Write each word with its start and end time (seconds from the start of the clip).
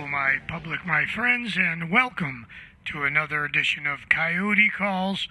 people, 0.00 0.08
my 0.08 0.38
public, 0.48 0.86
my 0.86 1.04
friends, 1.04 1.58
and 1.58 1.90
welcome 1.90 2.46
to 2.86 3.04
another 3.04 3.44
edition 3.44 3.86
of 3.86 4.08
Coyote 4.08 4.70
Calls 4.70 5.28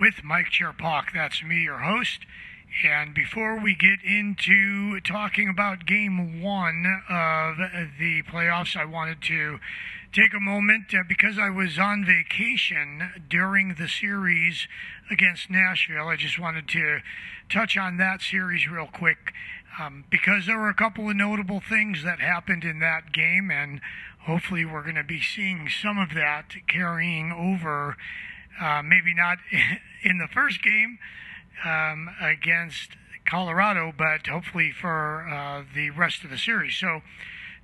with 0.00 0.24
Mike 0.24 0.46
Cherpok. 0.46 1.12
That's 1.14 1.44
me, 1.44 1.62
your 1.62 1.78
host. 1.78 2.20
And 2.84 3.14
before 3.14 3.60
we 3.60 3.76
get 3.76 4.02
into 4.02 4.98
talking 5.02 5.48
about 5.48 5.86
game 5.86 6.42
one 6.42 6.84
of 7.08 7.58
the 8.00 8.24
playoffs, 8.24 8.76
I 8.76 8.86
wanted 8.86 9.22
to 9.22 9.60
take 10.12 10.34
a 10.34 10.40
moment 10.40 10.92
uh, 10.92 11.02
because 11.08 11.38
I 11.38 11.48
was 11.48 11.78
on 11.78 12.04
vacation 12.04 13.24
during 13.30 13.76
the 13.76 13.88
series 13.88 14.68
against 15.10 15.48
Nashville. 15.48 16.08
I 16.08 16.16
just 16.16 16.38
wanted 16.38 16.68
to 16.68 17.00
touch 17.48 17.78
on 17.78 17.96
that 17.96 18.20
series 18.20 18.68
real 18.68 18.88
quick 18.92 19.32
um, 19.80 20.04
because 20.10 20.46
there 20.46 20.58
were 20.58 20.68
a 20.68 20.74
couple 20.74 21.08
of 21.08 21.16
notable 21.16 21.60
things 21.60 22.04
that 22.04 22.20
happened 22.20 22.62
in 22.62 22.78
that 22.80 23.12
game, 23.12 23.50
and 23.50 23.80
hopefully 24.26 24.66
we're 24.66 24.82
going 24.82 24.96
to 24.96 25.04
be 25.04 25.20
seeing 25.20 25.68
some 25.70 25.98
of 25.98 26.10
that 26.14 26.52
carrying 26.68 27.32
over. 27.32 27.96
Uh, 28.60 28.82
maybe 28.82 29.14
not 29.14 29.38
in 30.02 30.18
the 30.18 30.28
first 30.28 30.62
game 30.62 30.98
um, 31.64 32.10
against 32.20 32.90
Colorado, 33.24 33.94
but 33.96 34.26
hopefully 34.26 34.72
for 34.72 35.26
uh, 35.26 35.62
the 35.74 35.88
rest 35.88 36.22
of 36.22 36.28
the 36.28 36.36
series. 36.36 36.76
So, 36.76 37.00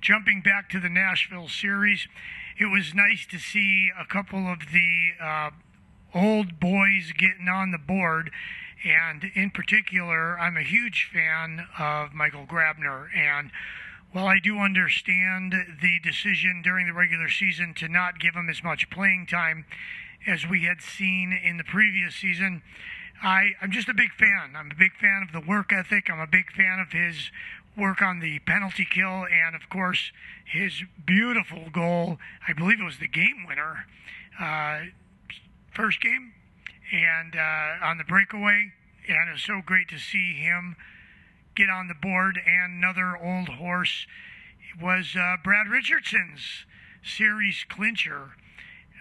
jumping 0.01 0.41
back 0.41 0.69
to 0.71 0.79
the 0.79 0.89
Nashville 0.89 1.49
series, 1.49 2.07
it 2.59 2.65
was 2.65 2.93
nice 2.93 3.25
to 3.27 3.39
see 3.39 3.89
a 3.97 4.05
couple 4.05 4.51
of 4.51 4.59
the 4.73 5.11
uh, 5.23 5.49
old 6.13 6.59
boys 6.59 7.13
getting 7.17 7.47
on 7.47 7.71
the 7.71 7.77
board. 7.77 8.31
And 8.85 9.31
in 9.33 9.51
particular, 9.51 10.37
I'm 10.37 10.57
a 10.57 10.63
huge 10.63 11.09
fan 11.11 11.65
of 11.77 12.13
Michael 12.13 12.45
Grabner. 12.45 13.07
And 13.15 13.51
while 14.11 14.27
I 14.27 14.39
do 14.39 14.57
understand 14.59 15.53
the 15.81 15.99
decision 16.03 16.61
during 16.61 16.87
the 16.87 16.93
regular 16.93 17.29
season 17.29 17.73
to 17.75 17.87
not 17.87 18.19
give 18.19 18.33
him 18.35 18.49
as 18.49 18.61
much 18.61 18.89
playing 18.89 19.27
time 19.27 19.65
as 20.27 20.45
we 20.45 20.63
had 20.63 20.81
seen 20.81 21.31
in 21.31 21.55
the 21.57 21.63
previous 21.63 22.15
season, 22.15 22.61
I, 23.21 23.51
I'm 23.61 23.71
just 23.71 23.87
a 23.87 23.93
big 23.93 24.11
fan. 24.13 24.55
I'm 24.55 24.71
a 24.71 24.75
big 24.75 24.95
fan 24.99 25.25
of 25.27 25.31
the 25.31 25.47
work 25.47 25.71
ethic. 25.71 26.09
I'm 26.09 26.19
a 26.19 26.27
big 26.27 26.51
fan 26.51 26.79
of 26.79 26.91
his 26.91 27.31
work 27.77 28.01
on 28.01 28.19
the 28.19 28.39
penalty 28.39 28.87
kill 28.89 29.25
and, 29.25 29.55
of 29.55 29.69
course, 29.69 30.11
his 30.45 30.83
beautiful 31.05 31.69
goal. 31.71 32.17
I 32.47 32.53
believe 32.53 32.79
it 32.79 32.83
was 32.83 32.99
the 32.99 33.07
game 33.07 33.45
winner, 33.47 33.85
uh, 34.39 34.85
first 35.73 36.01
game, 36.01 36.33
and 36.91 37.35
uh, 37.35 37.85
on 37.85 37.97
the 37.97 38.03
breakaway. 38.03 38.73
And 39.07 39.29
it 39.29 39.33
was 39.33 39.43
so 39.43 39.61
great 39.65 39.87
to 39.89 39.97
see 39.97 40.33
him 40.33 40.75
get 41.55 41.69
on 41.69 41.87
the 41.87 41.95
board. 41.95 42.39
And 42.45 42.83
another 42.83 43.17
old 43.17 43.49
horse 43.49 44.05
was 44.81 45.15
uh, 45.15 45.37
Brad 45.43 45.67
Richardson's 45.67 46.65
series 47.03 47.65
clincher. 47.69 48.31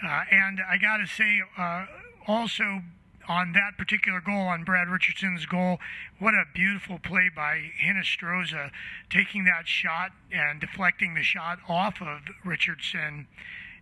Uh, 0.04 0.22
and 0.30 0.60
I 0.66 0.78
got 0.78 0.98
to 0.98 1.06
say, 1.06 1.42
uh, 1.56 1.86
also 2.26 2.82
on 3.28 3.52
that 3.52 3.76
particular 3.76 4.20
goal, 4.20 4.48
on 4.48 4.64
Brad 4.64 4.88
Richardson's 4.88 5.44
goal, 5.44 5.78
what 6.18 6.34
a 6.34 6.44
beautiful 6.54 6.98
play 6.98 7.30
by 7.34 7.70
Hinostroza, 7.84 8.70
taking 9.10 9.44
that 9.44 9.68
shot 9.68 10.12
and 10.32 10.60
deflecting 10.60 11.14
the 11.14 11.22
shot 11.22 11.58
off 11.68 12.00
of 12.00 12.20
Richardson. 12.44 13.28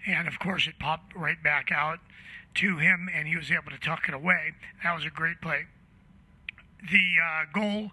And 0.07 0.27
of 0.27 0.39
course, 0.39 0.67
it 0.67 0.79
popped 0.79 1.15
right 1.15 1.41
back 1.43 1.71
out 1.71 2.01
to 2.57 2.79
him, 2.79 3.09
and 3.13 3.29
he 3.29 3.37
was 3.37 3.51
able 3.51 3.71
to 3.71 3.79
tuck 3.79 4.09
it 4.09 4.15
away. 4.15 4.55
That 4.83 4.95
was 4.95 5.05
a 5.05 5.11
great 5.11 5.41
play. 5.41 5.67
The 6.83 7.15
uh, 7.23 7.45
goal, 7.53 7.93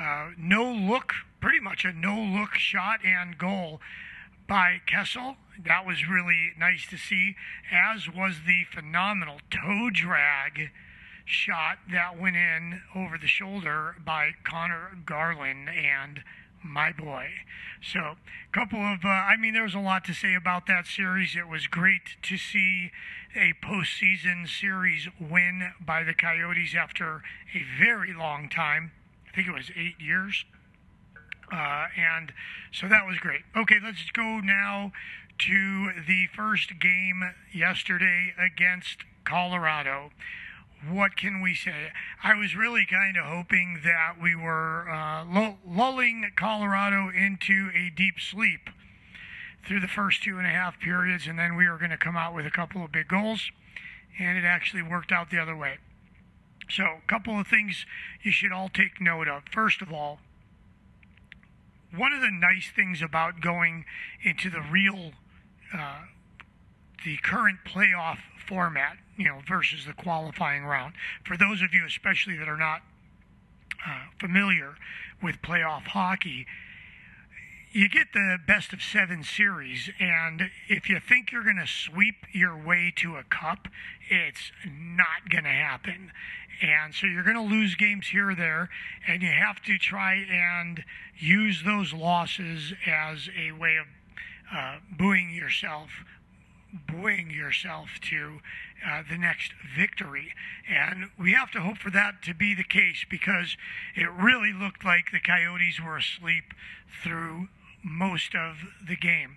uh, 0.00 0.30
no 0.36 0.70
look, 0.70 1.14
pretty 1.40 1.60
much 1.60 1.84
a 1.84 1.92
no 1.92 2.20
look 2.20 2.54
shot 2.54 3.00
and 3.04 3.38
goal 3.38 3.80
by 4.46 4.80
Kessel. 4.86 5.36
That 5.64 5.86
was 5.86 6.08
really 6.08 6.52
nice 6.58 6.86
to 6.90 6.96
see, 6.96 7.36
as 7.72 8.08
was 8.08 8.40
the 8.46 8.64
phenomenal 8.70 9.38
toe 9.50 9.90
drag 9.92 10.70
shot 11.30 11.78
that 11.92 12.18
went 12.18 12.36
in 12.36 12.82
over 12.94 13.16
the 13.16 13.28
shoulder 13.28 13.96
by 14.04 14.32
Conor 14.44 14.98
Garland 15.06 15.68
and 15.68 16.22
my 16.62 16.92
boy. 16.92 17.28
So, 17.82 18.00
a 18.00 18.52
couple 18.52 18.80
of, 18.80 19.04
uh, 19.04 19.08
I 19.08 19.36
mean, 19.36 19.54
there 19.54 19.62
was 19.62 19.74
a 19.74 19.80
lot 19.80 20.04
to 20.06 20.12
say 20.12 20.34
about 20.34 20.66
that 20.66 20.86
series. 20.86 21.36
It 21.36 21.48
was 21.48 21.66
great 21.66 22.16
to 22.22 22.36
see 22.36 22.90
a 23.34 23.54
postseason 23.64 24.48
series 24.48 25.08
win 25.18 25.72
by 25.80 26.02
the 26.02 26.12
Coyotes 26.12 26.74
after 26.74 27.22
a 27.54 27.62
very 27.78 28.12
long 28.12 28.48
time. 28.48 28.92
I 29.28 29.34
think 29.34 29.48
it 29.48 29.54
was 29.54 29.70
eight 29.76 30.00
years. 30.00 30.44
Uh, 31.52 31.86
and 31.96 32.32
so 32.72 32.88
that 32.88 33.06
was 33.06 33.18
great. 33.18 33.42
Okay, 33.56 33.76
let's 33.82 34.10
go 34.12 34.40
now 34.40 34.92
to 35.38 35.92
the 36.06 36.26
first 36.34 36.78
game 36.80 37.22
yesterday 37.52 38.34
against 38.38 39.04
Colorado 39.24 40.10
what 40.88 41.16
can 41.16 41.42
we 41.42 41.54
say? 41.54 41.92
I 42.22 42.34
was 42.34 42.56
really 42.56 42.86
kind 42.86 43.16
of 43.16 43.24
hoping 43.26 43.80
that 43.84 44.14
we 44.20 44.34
were 44.34 44.88
uh, 44.88 45.24
lulling 45.66 46.30
Colorado 46.36 47.10
into 47.10 47.70
a 47.74 47.90
deep 47.94 48.14
sleep 48.18 48.70
through 49.66 49.80
the 49.80 49.88
first 49.88 50.22
two 50.22 50.38
and 50.38 50.46
a 50.46 50.50
half 50.50 50.80
periods, 50.80 51.26
and 51.26 51.38
then 51.38 51.56
we 51.56 51.68
were 51.68 51.76
going 51.76 51.90
to 51.90 51.98
come 51.98 52.16
out 52.16 52.34
with 52.34 52.46
a 52.46 52.50
couple 52.50 52.84
of 52.84 52.92
big 52.92 53.08
goals, 53.08 53.50
and 54.18 54.38
it 54.38 54.44
actually 54.44 54.82
worked 54.82 55.12
out 55.12 55.30
the 55.30 55.38
other 55.38 55.56
way. 55.56 55.78
So, 56.68 56.84
a 56.84 57.08
couple 57.08 57.38
of 57.38 57.46
things 57.46 57.84
you 58.22 58.30
should 58.30 58.52
all 58.52 58.68
take 58.68 59.00
note 59.00 59.28
of. 59.28 59.42
First 59.52 59.82
of 59.82 59.92
all, 59.92 60.20
one 61.94 62.12
of 62.12 62.20
the 62.20 62.30
nice 62.30 62.70
things 62.74 63.02
about 63.02 63.40
going 63.40 63.84
into 64.22 64.48
the 64.50 64.60
real, 64.60 65.12
uh, 65.76 66.02
the 67.04 67.16
current 67.18 67.58
playoff 67.64 68.18
format 68.46 68.96
you 69.20 69.26
know, 69.26 69.40
versus 69.46 69.84
the 69.84 69.92
qualifying 69.92 70.64
round. 70.64 70.94
For 71.24 71.36
those 71.36 71.60
of 71.60 71.74
you, 71.74 71.84
especially 71.86 72.38
that 72.38 72.48
are 72.48 72.56
not 72.56 72.80
uh, 73.86 74.04
familiar 74.18 74.76
with 75.22 75.42
playoff 75.42 75.82
hockey, 75.82 76.46
you 77.70 77.88
get 77.88 78.08
the 78.14 78.38
best 78.46 78.72
of 78.72 78.82
seven 78.82 79.22
series, 79.22 79.90
and 80.00 80.50
if 80.68 80.88
you 80.88 80.98
think 80.98 81.30
you're 81.30 81.44
going 81.44 81.60
to 81.60 81.66
sweep 81.66 82.24
your 82.32 82.56
way 82.56 82.92
to 82.96 83.16
a 83.16 83.22
cup, 83.24 83.68
it's 84.08 84.50
not 84.66 85.28
going 85.30 85.44
to 85.44 85.50
happen. 85.50 86.10
And 86.62 86.94
so 86.94 87.06
you're 87.06 87.22
going 87.22 87.36
to 87.36 87.42
lose 87.42 87.74
games 87.74 88.08
here 88.08 88.30
or 88.30 88.34
there, 88.34 88.70
and 89.06 89.22
you 89.22 89.28
have 89.28 89.62
to 89.62 89.76
try 89.76 90.14
and 90.14 90.82
use 91.18 91.62
those 91.64 91.92
losses 91.92 92.72
as 92.86 93.28
a 93.38 93.52
way 93.52 93.76
of 93.76 93.86
uh, 94.52 94.76
buoying 94.96 95.30
yourself 95.30 95.90
buoying 96.72 97.30
yourself 97.30 97.88
to 98.02 98.40
uh, 98.86 99.02
the 99.08 99.18
next 99.18 99.52
victory. 99.76 100.32
And 100.68 101.10
we 101.18 101.32
have 101.32 101.50
to 101.52 101.60
hope 101.60 101.78
for 101.78 101.90
that 101.90 102.22
to 102.22 102.34
be 102.34 102.54
the 102.54 102.64
case 102.64 103.04
because 103.08 103.56
it 103.94 104.10
really 104.10 104.52
looked 104.52 104.84
like 104.84 105.10
the 105.12 105.20
Coyotes 105.20 105.80
were 105.80 105.96
asleep 105.96 106.54
through 107.02 107.48
most 107.82 108.34
of 108.34 108.56
the 108.86 108.96
game. 108.96 109.36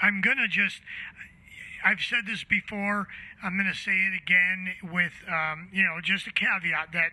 I'm 0.00 0.20
going 0.20 0.38
to 0.38 0.48
just. 0.48 0.80
I've 1.84 2.00
said 2.00 2.24
this 2.26 2.44
before. 2.44 3.08
I'm 3.42 3.56
going 3.58 3.70
to 3.70 3.78
say 3.78 3.92
it 3.92 4.14
again 4.14 4.72
with, 4.90 5.12
um, 5.28 5.68
you 5.70 5.82
know, 5.82 6.00
just 6.02 6.26
a 6.26 6.32
caveat 6.32 6.92
that 6.94 7.10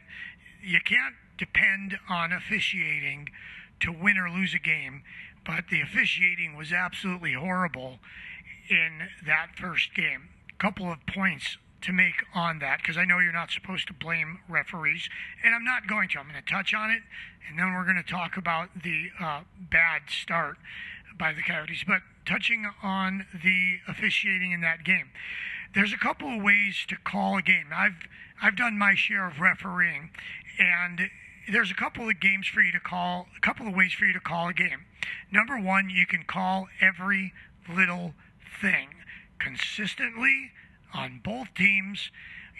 you 0.63 0.79
can't 0.79 1.15
depend 1.37 1.99
on 2.07 2.31
officiating 2.31 3.27
to 3.81 3.91
win 3.91 4.17
or 4.17 4.29
lose 4.29 4.53
a 4.53 4.59
game, 4.59 5.03
but 5.45 5.65
the 5.69 5.81
officiating 5.81 6.55
was 6.55 6.71
absolutely 6.71 7.33
horrible 7.33 7.99
in 8.71 9.09
that 9.25 9.49
first 9.57 9.93
game. 9.93 10.29
A 10.49 10.61
couple 10.61 10.91
of 10.91 11.05
points 11.05 11.57
to 11.81 11.91
make 11.91 12.23
on 12.33 12.59
that 12.59 12.77
because 12.77 12.97
I 12.97 13.05
know 13.05 13.19
you're 13.19 13.33
not 13.33 13.51
supposed 13.51 13.87
to 13.87 13.93
blame 13.93 14.39
referees, 14.47 15.09
and 15.43 15.53
I'm 15.53 15.63
not 15.63 15.87
going 15.87 16.09
to. 16.09 16.19
I'm 16.19 16.29
going 16.29 16.41
to 16.41 16.49
touch 16.49 16.73
on 16.73 16.89
it, 16.89 17.01
and 17.49 17.59
then 17.59 17.73
we're 17.73 17.83
going 17.83 18.01
to 18.01 18.09
talk 18.09 18.37
about 18.37 18.69
the 18.83 19.09
uh, 19.19 19.41
bad 19.59 20.03
start 20.09 20.57
by 21.17 21.33
the 21.33 21.41
Coyotes. 21.41 21.83
But 21.85 22.01
touching 22.25 22.69
on 22.81 23.25
the 23.43 23.79
officiating 23.87 24.51
in 24.51 24.61
that 24.61 24.83
game, 24.83 25.09
there's 25.75 25.93
a 25.93 25.97
couple 25.97 26.37
of 26.37 26.41
ways 26.41 26.85
to 26.87 26.95
call 26.95 27.37
a 27.37 27.41
game. 27.41 27.67
I've 27.75 28.07
I've 28.41 28.55
done 28.55 28.77
my 28.77 28.95
share 28.95 29.27
of 29.27 29.39
refereeing, 29.39 30.11
and 30.59 31.09
there's 31.51 31.71
a 31.71 31.75
couple 31.75 32.09
of 32.09 32.19
games 32.19 32.47
for 32.47 32.61
you 32.61 32.71
to 32.71 32.79
call, 32.79 33.27
a 33.35 33.39
couple 33.41 33.67
of 33.67 33.75
ways 33.75 33.93
for 33.93 34.05
you 34.05 34.13
to 34.13 34.19
call 34.19 34.47
a 34.47 34.53
game. 34.53 34.85
Number 35.31 35.59
one, 35.59 35.89
you 35.89 36.05
can 36.05 36.23
call 36.23 36.67
every 36.79 37.33
little 37.69 38.13
thing 38.59 38.89
consistently 39.39 40.51
on 40.93 41.21
both 41.23 41.53
teams. 41.53 42.11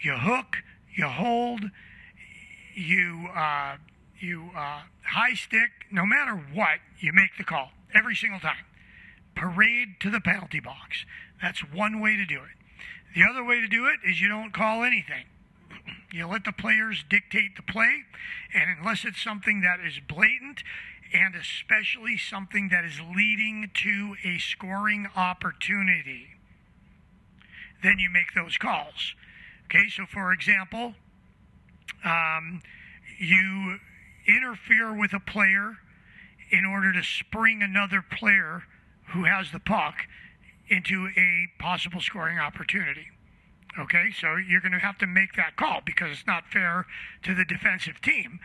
You 0.02 0.14
hook, 0.14 0.58
you 0.94 1.06
hold, 1.06 1.70
you 2.74 3.28
uh, 3.34 3.76
you 4.18 4.50
uh, 4.56 4.82
high 5.04 5.34
stick. 5.34 5.70
No 5.90 6.06
matter 6.06 6.34
what, 6.52 6.78
you 6.98 7.12
make 7.12 7.36
the 7.38 7.44
call 7.44 7.70
every 7.94 8.14
single 8.14 8.40
time. 8.40 8.64
Parade 9.34 10.00
to 10.00 10.10
the 10.10 10.20
penalty 10.20 10.60
box. 10.60 11.04
That's 11.40 11.60
one 11.60 12.00
way 12.00 12.16
to 12.16 12.24
do 12.24 12.36
it. 12.36 13.14
The 13.14 13.24
other 13.28 13.44
way 13.44 13.60
to 13.60 13.68
do 13.68 13.86
it 13.86 14.00
is 14.08 14.20
you 14.20 14.28
don't 14.28 14.52
call 14.52 14.82
anything. 14.82 15.24
You 16.12 16.26
let 16.26 16.44
the 16.44 16.52
players 16.52 17.04
dictate 17.08 17.56
the 17.56 17.62
play, 17.62 18.04
and 18.54 18.78
unless 18.78 19.04
it's 19.04 19.22
something 19.22 19.62
that 19.62 19.80
is 19.80 19.98
blatant 19.98 20.62
and 21.12 21.34
especially 21.34 22.16
something 22.16 22.68
that 22.70 22.84
is 22.84 23.00
leading 23.14 23.70
to 23.74 24.16
a 24.24 24.38
scoring 24.38 25.06
opportunity, 25.16 26.28
then 27.82 27.98
you 27.98 28.08
make 28.10 28.34
those 28.34 28.56
calls. 28.56 29.14
Okay, 29.66 29.88
so 29.88 30.04
for 30.06 30.32
example, 30.32 30.94
um, 32.04 32.60
you 33.18 33.78
interfere 34.26 34.94
with 34.94 35.12
a 35.12 35.20
player 35.20 35.78
in 36.50 36.64
order 36.64 36.92
to 36.92 37.02
spring 37.02 37.62
another 37.62 38.02
player 38.02 38.64
who 39.08 39.24
has 39.24 39.50
the 39.52 39.58
puck 39.58 39.94
into 40.68 41.08
a 41.16 41.46
possible 41.58 42.00
scoring 42.00 42.38
opportunity. 42.38 43.06
Okay, 43.78 44.10
so 44.10 44.36
you're 44.36 44.60
going 44.60 44.72
to 44.72 44.78
have 44.78 44.98
to 44.98 45.06
make 45.06 45.34
that 45.36 45.56
call 45.56 45.80
because 45.84 46.10
it's 46.10 46.26
not 46.26 46.46
fair 46.46 46.86
to 47.22 47.34
the 47.34 47.44
defensive 47.44 48.02
team, 48.02 48.38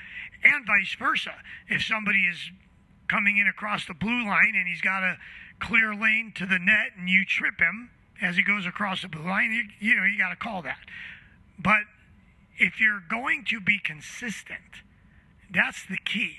and 0.44 0.66
vice 0.66 0.96
versa. 0.98 1.36
If 1.68 1.84
somebody 1.84 2.20
is 2.20 2.52
coming 3.10 3.38
in 3.38 3.48
across 3.48 3.86
the 3.86 3.94
blue 3.94 4.26
line 4.26 4.54
and 4.56 4.68
he's 4.68 4.82
got 4.82 5.04
a 5.04 5.18
clear 5.60 5.94
lane 5.94 6.32
to 6.36 6.46
the 6.46 6.60
net 6.60 6.92
and 6.98 7.10
you 7.10 7.26
trip 7.26 7.60
him 7.60 7.90
as 8.22 8.38
he 8.38 8.44
goes 8.44 8.66
across 8.66 9.02
the 9.02 9.08
blue 9.10 9.24
line, 9.24 9.52
you, 9.52 9.90
you 9.90 9.96
know, 9.96 10.04
you 10.04 10.18
got 10.18 10.30
to 10.30 10.36
call 10.36 10.62
that. 10.62 10.80
But 11.60 11.84
if 12.58 12.80
you're 12.80 13.04
going 13.10 13.44
to 13.50 13.60
be 13.60 13.80
consistent, 13.80 14.84
that's 15.52 15.86
the 15.86 15.98
key. 15.98 16.36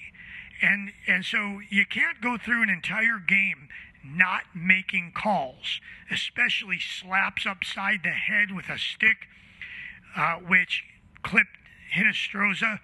And 0.61 0.93
and 1.07 1.25
so 1.25 1.61
you 1.69 1.87
can't 1.87 2.21
go 2.21 2.37
through 2.37 2.63
an 2.63 2.69
entire 2.69 3.19
game 3.19 3.69
not 4.05 4.43
making 4.55 5.13
calls, 5.15 5.81
especially 6.11 6.79
slaps 6.79 7.47
upside 7.47 8.03
the 8.03 8.11
head 8.11 8.53
with 8.55 8.69
a 8.69 8.79
stick, 8.79 9.29
uh, 10.17 10.37
which 10.37 10.85
clipped 11.23 11.57
Hinostroza 11.95 12.81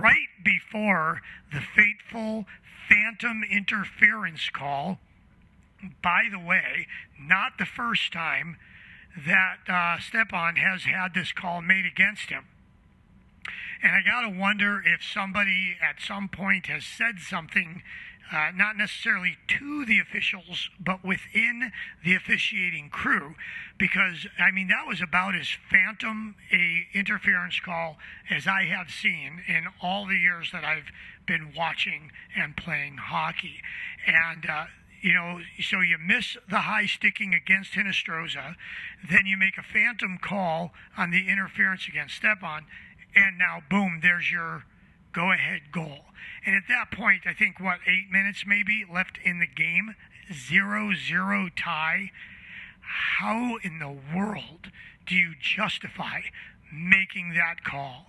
right 0.00 0.28
before 0.44 1.20
the 1.52 1.60
fateful 1.60 2.46
phantom 2.88 3.42
interference 3.50 4.50
call. 4.50 4.98
By 6.02 6.24
the 6.30 6.38
way, 6.38 6.86
not 7.20 7.52
the 7.58 7.66
first 7.66 8.12
time 8.12 8.56
that 9.26 9.58
uh, 9.68 10.00
Stepan 10.00 10.56
has 10.56 10.84
had 10.84 11.14
this 11.14 11.32
call 11.32 11.62
made 11.62 11.84
against 11.84 12.30
him. 12.30 12.44
And 13.82 13.92
I 13.92 14.02
got 14.02 14.22
to 14.22 14.38
wonder 14.38 14.82
if 14.84 15.02
somebody 15.02 15.76
at 15.80 16.00
some 16.00 16.28
point 16.28 16.66
has 16.66 16.84
said 16.84 17.20
something, 17.20 17.82
uh, 18.30 18.50
not 18.54 18.76
necessarily 18.76 19.36
to 19.46 19.84
the 19.84 19.98
officials, 19.98 20.68
but 20.78 21.04
within 21.04 21.72
the 22.04 22.14
officiating 22.14 22.90
crew, 22.90 23.34
because 23.78 24.26
I 24.38 24.50
mean 24.50 24.68
that 24.68 24.86
was 24.86 25.00
about 25.00 25.34
as 25.34 25.48
phantom 25.70 26.36
a 26.52 26.86
interference 26.92 27.60
call 27.60 27.96
as 28.30 28.46
I 28.46 28.64
have 28.64 28.90
seen 28.90 29.42
in 29.48 29.66
all 29.80 30.06
the 30.06 30.16
years 30.16 30.50
that 30.52 30.64
I've 30.64 30.90
been 31.26 31.52
watching 31.56 32.10
and 32.36 32.56
playing 32.56 32.96
hockey, 32.96 33.60
and. 34.06 34.46
Uh, 34.48 34.66
you 35.00 35.14
know, 35.14 35.38
so 35.62 35.80
you 35.80 35.96
miss 35.96 36.36
the 36.50 36.58
high 36.58 36.86
sticking 36.86 37.32
against 37.32 37.74
Hinostroza, 37.74 38.56
then 39.08 39.26
you 39.26 39.36
make 39.36 39.56
a 39.56 39.62
phantom 39.62 40.18
call 40.20 40.72
on 40.96 41.12
the 41.12 41.28
interference 41.28 41.86
against 41.86 42.16
Stepan, 42.16 42.64
and 43.14 43.38
now 43.38 43.62
boom, 43.70 44.00
there's 44.02 44.28
your 44.28 44.64
go 45.12 45.32
ahead 45.32 45.72
goal. 45.72 46.04
And 46.44 46.54
at 46.54 46.64
that 46.68 46.90
point, 46.90 47.22
I 47.26 47.34
think 47.34 47.60
what 47.60 47.80
eight 47.86 48.10
minutes 48.10 48.44
maybe 48.46 48.84
left 48.90 49.18
in 49.24 49.38
the 49.38 49.46
game, 49.46 49.94
zero 50.32 50.92
zero 50.94 51.48
tie. 51.56 52.10
How 52.80 53.56
in 53.62 53.78
the 53.78 53.96
world 54.16 54.70
do 55.06 55.14
you 55.14 55.34
justify 55.38 56.20
making 56.72 57.34
that 57.34 57.64
call? 57.64 58.06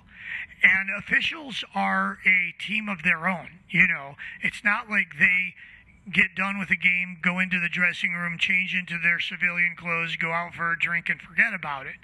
And 0.61 0.89
officials 0.97 1.63
are 1.73 2.19
a 2.25 2.53
team 2.61 2.87
of 2.89 3.03
their 3.03 3.27
own. 3.27 3.59
You 3.69 3.87
know, 3.87 4.15
it's 4.41 4.63
not 4.63 4.89
like 4.89 5.17
they 5.19 5.55
get 6.11 6.35
done 6.35 6.59
with 6.59 6.69
a 6.69 6.75
game, 6.75 7.17
go 7.21 7.39
into 7.39 7.59
the 7.59 7.69
dressing 7.69 8.13
room, 8.13 8.37
change 8.37 8.75
into 8.75 8.97
their 9.01 9.19
civilian 9.19 9.75
clothes, 9.77 10.15
go 10.15 10.31
out 10.31 10.53
for 10.53 10.71
a 10.71 10.79
drink, 10.79 11.09
and 11.09 11.21
forget 11.21 11.53
about 11.53 11.85
it. 11.87 11.95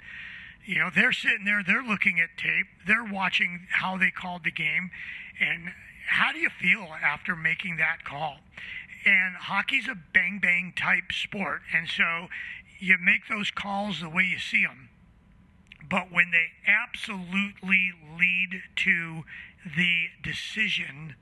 You 0.66 0.80
know, 0.80 0.90
they're 0.92 1.12
sitting 1.12 1.44
there, 1.44 1.62
they're 1.64 1.82
looking 1.82 2.18
at 2.18 2.36
tape, 2.36 2.66
they're 2.86 3.04
watching 3.04 3.66
how 3.70 3.96
they 3.96 4.10
called 4.10 4.42
the 4.42 4.50
game, 4.50 4.90
and 5.40 5.72
how 6.08 6.32
do 6.32 6.38
you 6.38 6.50
feel 6.50 6.88
after 7.02 7.36
making 7.36 7.76
that 7.76 8.04
call? 8.04 8.38
And 9.04 9.36
hockey's 9.36 9.86
a 9.86 9.94
bang 10.12 10.40
bang 10.42 10.74
type 10.76 11.12
sport, 11.12 11.62
and 11.72 11.88
so 11.88 12.26
you 12.80 12.96
make 13.00 13.28
those 13.28 13.52
calls 13.52 14.00
the 14.00 14.08
way 14.08 14.24
you 14.24 14.40
see 14.40 14.64
them. 14.66 14.88
But 15.88 16.10
when 16.10 16.32
they 16.32 16.48
absolutely 16.66 17.92
lead 18.18 18.62
to 18.76 19.22
the 19.76 20.06
decision 20.20 21.14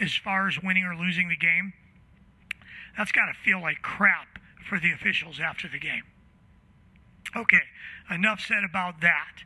as 0.00 0.14
far 0.14 0.48
as 0.48 0.62
winning 0.62 0.84
or 0.84 0.96
losing 0.96 1.28
the 1.28 1.36
game, 1.36 1.74
that's 2.96 3.12
got 3.12 3.26
to 3.26 3.34
feel 3.34 3.60
like 3.60 3.82
crap 3.82 4.38
for 4.66 4.80
the 4.80 4.92
officials 4.92 5.38
after 5.40 5.68
the 5.68 5.78
game. 5.78 6.04
Okay, 7.36 7.60
enough 8.10 8.40
said 8.40 8.64
about 8.64 9.00
that. 9.00 9.42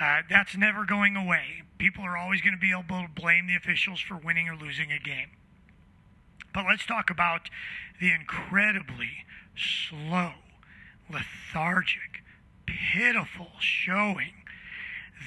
Uh, 0.00 0.22
that's 0.28 0.56
never 0.56 0.84
going 0.84 1.16
away. 1.16 1.62
People 1.78 2.04
are 2.04 2.16
always 2.16 2.40
going 2.40 2.54
to 2.54 2.60
be 2.60 2.72
able 2.72 2.82
to 2.82 3.06
blame 3.14 3.46
the 3.46 3.56
officials 3.56 4.00
for 4.00 4.16
winning 4.16 4.48
or 4.48 4.56
losing 4.56 4.90
a 4.90 4.98
game. 4.98 5.30
But 6.52 6.64
let's 6.68 6.86
talk 6.86 7.10
about 7.10 7.50
the 8.00 8.12
incredibly 8.12 9.24
slow, 9.56 10.32
lethargic, 11.10 12.22
pitiful 12.66 13.50
showing 13.60 14.32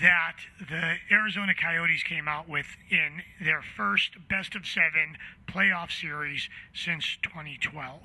that 0.02 0.36
the 0.60 0.96
Arizona 1.12 1.54
Coyotes 1.56 2.04
came 2.04 2.28
out 2.28 2.48
with 2.48 2.68
in 2.90 3.24
their 3.42 3.62
first 3.62 4.28
best 4.30 4.56
of 4.56 4.66
seven 4.66 5.18
playoff 5.48 5.92
series 5.92 6.50
since 6.74 7.18
2012. 7.24 8.02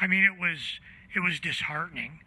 I 0.00 0.06
mean, 0.06 0.24
it 0.24 0.40
was 0.40 0.80
it 1.14 1.20
was 1.20 1.40
disheartening 1.40 2.20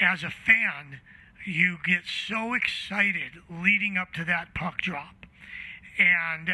as 0.00 0.22
a 0.22 0.30
fan, 0.30 1.00
you 1.46 1.78
get 1.84 2.02
so 2.06 2.54
excited 2.54 3.32
leading 3.50 3.96
up 3.96 4.12
to 4.14 4.24
that 4.24 4.54
puck 4.54 4.78
drop. 4.78 5.26
And 5.98 6.50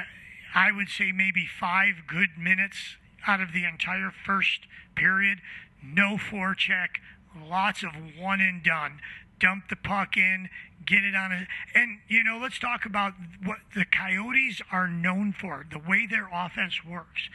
I 0.55 0.73
would 0.73 0.89
say 0.89 1.13
maybe 1.13 1.47
five 1.47 2.07
good 2.07 2.39
minutes 2.39 2.97
out 3.27 3.41
of 3.41 3.53
the 3.53 3.65
entire 3.65 4.11
first 4.11 4.61
period, 4.95 5.41
no 5.83 6.17
forecheck, 6.17 7.01
lots 7.49 7.83
of 7.83 7.91
one 8.19 8.41
and 8.41 8.63
done. 8.63 9.01
Dump 9.45 9.69
the 9.69 9.77
puck 9.77 10.17
in, 10.17 10.49
get 10.87 11.05
it 11.05 11.15
on 11.15 11.33
a 11.33 11.47
and 11.75 11.99
you 12.09 12.23
know 12.23 12.39
let's 12.41 12.59
talk 12.59 12.85
about 12.85 13.13
what 13.45 13.59
the 13.75 13.85
coyotes 13.85 14.61
are 14.71 14.89
known 14.89 15.33
for 15.33 15.67
the 15.71 15.79
way 15.79 16.07
their 16.07 16.29
offense 16.33 16.85
works 16.85 17.29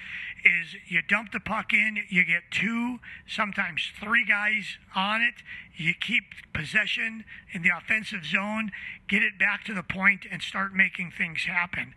is 0.44 0.76
you 0.88 1.02
dump 1.02 1.32
the 1.32 1.40
puck 1.40 1.74
in 1.74 1.98
you 2.10 2.24
get 2.24 2.44
two 2.52 3.00
sometimes 3.28 3.92
three 4.00 4.26
guys 4.26 4.78
on 4.96 5.22
it 5.22 5.36
you 5.76 5.94
keep 5.94 6.24
possession 6.54 7.24
in 7.52 7.62
the 7.62 7.70
offensive 7.70 8.26
zone 8.26 8.72
get 9.08 9.24
it 9.24 9.40
back 9.40 9.64
to 9.64 9.74
the 9.74 9.84
point 9.84 10.26
and 10.32 10.42
start 10.42 10.74
making 10.74 11.12
things 11.16 11.46
happen 11.46 11.94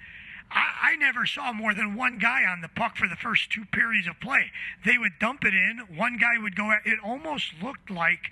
I, 0.55 0.97
never 0.97 1.25
saw 1.25 1.55
more 1.55 1.73
than 1.73 1.95
one 1.97 2.19
guy 2.19 2.45
on 2.45 2.61
the 2.61 2.69
puck 2.69 2.99
for 2.99 3.09
the 3.09 3.17
first 3.17 3.51
two 3.51 3.65
periods 3.65 4.07
of 4.07 4.21
play. 4.21 4.51
They 4.85 4.99
would 4.99 5.13
dump 5.19 5.47
it 5.47 5.55
in. 5.55 5.79
One 5.97 6.19
guy 6.19 6.37
would 6.39 6.55
go. 6.55 6.71
It 6.85 6.99
almost 7.03 7.55
looked 7.63 7.91
like 7.91 8.31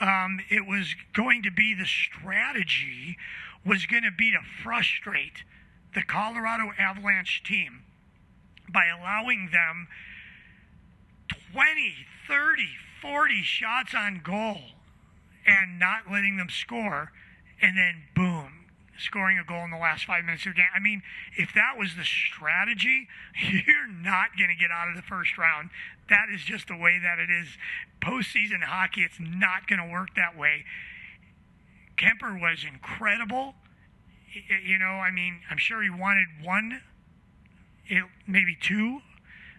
um, 0.00 0.40
it 0.48 0.66
was 0.66 0.94
going 1.12 1.42
to 1.42 1.50
be 1.50 1.74
the 1.74 1.86
strategy 1.86 3.16
was 3.64 3.86
going 3.86 4.02
to 4.02 4.10
be 4.10 4.30
to 4.30 4.38
frustrate 4.62 5.44
the 5.94 6.02
Colorado 6.02 6.72
Avalanche 6.78 7.42
team 7.44 7.82
by 8.72 8.86
allowing 8.86 9.50
them 9.52 9.88
20, 11.52 11.94
30, 12.26 12.68
40 13.02 13.42
shots 13.42 13.94
on 13.94 14.20
goal 14.24 14.60
and 15.46 15.78
not 15.78 16.10
letting 16.10 16.36
them 16.36 16.48
score. 16.48 17.12
And 17.60 17.76
then, 17.76 18.04
boom, 18.14 18.59
scoring 19.00 19.38
a 19.38 19.44
goal 19.44 19.64
in 19.64 19.70
the 19.70 19.78
last 19.78 20.04
five 20.04 20.24
minutes 20.24 20.46
of 20.46 20.52
the 20.52 20.56
game. 20.56 20.72
I 20.74 20.78
mean, 20.78 21.02
if 21.36 21.52
that 21.54 21.76
was 21.78 21.96
the 21.96 22.04
strategy, 22.04 23.08
you're 23.66 23.88
not 23.88 24.36
going 24.38 24.50
to 24.50 24.56
get 24.56 24.70
out 24.70 24.88
of 24.88 24.96
the 24.96 25.02
first 25.02 25.38
round. 25.38 25.70
That 26.08 26.26
is 26.32 26.42
just 26.42 26.68
the 26.68 26.76
way 26.76 26.98
that 26.98 27.18
it 27.18 27.30
is. 27.30 27.48
Postseason 28.00 28.62
hockey, 28.62 29.02
it's 29.02 29.20
not 29.20 29.66
going 29.66 29.80
to 29.80 29.90
work 29.90 30.10
that 30.16 30.36
way. 30.36 30.64
Kuemper 31.96 32.40
was 32.40 32.64
incredible. 32.64 33.54
You 34.64 34.78
know, 34.78 34.86
I 34.86 35.10
mean, 35.10 35.40
I'm 35.50 35.58
sure 35.58 35.82
he 35.82 35.90
wanted 35.90 36.28
one, 36.42 36.80
maybe 38.26 38.56
two 38.60 39.00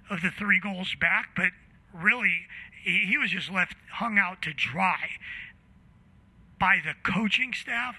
of 0.09 0.21
the 0.21 0.31
three 0.31 0.59
goals 0.59 0.95
back, 0.99 1.29
but 1.35 1.51
really, 1.93 2.47
he 2.83 3.17
was 3.17 3.31
just 3.31 3.51
left 3.51 3.75
hung 3.93 4.17
out 4.17 4.41
to 4.41 4.53
dry 4.53 5.09
by 6.59 6.77
the 6.83 6.93
coaching 7.03 7.53
staff 7.53 7.95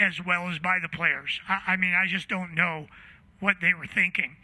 as 0.00 0.24
well 0.24 0.48
as 0.48 0.58
by 0.58 0.78
the 0.80 0.88
players. 0.88 1.40
I, 1.48 1.60
I 1.68 1.76
mean, 1.76 1.94
I 1.94 2.06
just 2.06 2.28
don't 2.28 2.54
know 2.54 2.86
what 3.38 3.56
they 3.60 3.74
were 3.74 3.86
thinking. 3.86 4.36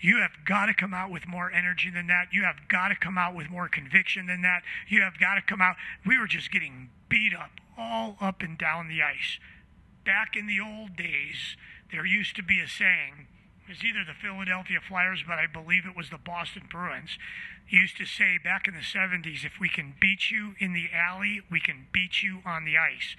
You 0.00 0.18
have 0.18 0.32
got 0.44 0.66
to 0.66 0.74
come 0.74 0.94
out 0.94 1.10
with 1.10 1.28
more 1.28 1.50
energy 1.52 1.90
than 1.90 2.06
that. 2.08 2.28
You 2.32 2.42
have 2.44 2.68
got 2.68 2.88
to 2.88 2.96
come 2.96 3.18
out 3.18 3.34
with 3.34 3.50
more 3.50 3.68
conviction 3.68 4.26
than 4.26 4.42
that. 4.42 4.62
You 4.88 5.02
have 5.02 5.18
got 5.18 5.34
to 5.34 5.42
come 5.42 5.60
out. 5.60 5.76
We 6.04 6.18
were 6.18 6.26
just 6.26 6.50
getting 6.50 6.90
beat 7.08 7.34
up 7.34 7.50
all 7.78 8.16
up 8.20 8.42
and 8.42 8.58
down 8.58 8.88
the 8.88 9.02
ice. 9.02 9.38
Back 10.04 10.36
in 10.36 10.46
the 10.46 10.60
old 10.60 10.96
days, 10.96 11.56
there 11.92 12.04
used 12.04 12.34
to 12.36 12.42
be 12.42 12.58
a 12.60 12.68
saying 12.68 13.28
it 13.64 13.70
was 13.70 13.84
either 13.84 14.04
the 14.04 14.14
Philadelphia 14.14 14.78
Flyers, 14.86 15.22
but 15.26 15.38
I 15.38 15.46
believe 15.46 15.86
it 15.86 15.96
was 15.96 16.10
the 16.10 16.18
Boston 16.18 16.62
Bruins, 16.70 17.18
used 17.68 17.96
to 17.96 18.04
say 18.04 18.38
back 18.42 18.66
in 18.66 18.74
the 18.74 18.80
70s 18.80 19.44
if 19.44 19.60
we 19.60 19.68
can 19.68 19.94
beat 20.00 20.30
you 20.30 20.54
in 20.58 20.72
the 20.72 20.88
alley, 20.92 21.40
we 21.50 21.60
can 21.60 21.86
beat 21.92 22.22
you 22.22 22.40
on 22.44 22.64
the 22.64 22.76
ice. 22.76 23.16